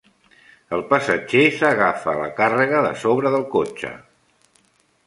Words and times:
El 0.77 0.79
passatger 0.93 1.43
s'agafa 1.59 2.11
a 2.15 2.17
la 2.23 2.33
càrrega 2.41 2.81
de 2.89 2.95
sobre 3.07 3.35
del 3.37 3.47
cotxe. 3.57 3.95